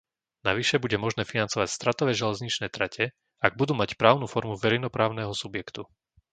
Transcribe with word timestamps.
Navyše 0.49 0.75
bude 0.83 0.97
možné 1.05 1.23
financovať 1.31 1.69
stratové 1.77 2.11
železniční 2.21 2.67
trate, 2.75 3.05
ak 3.45 3.51
budú 3.59 3.73
mať 3.81 3.89
právnu 4.01 4.25
formu 4.33 4.53
verejnoprávneho 4.65 5.29
subjektu. 5.43 5.83